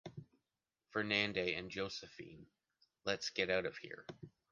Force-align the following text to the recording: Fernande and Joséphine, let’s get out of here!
Fernande 0.89 1.53
and 1.55 1.69
Joséphine, 1.69 2.47
let’s 3.05 3.29
get 3.29 3.51
out 3.51 3.67
of 3.67 3.77
here! 3.77 4.07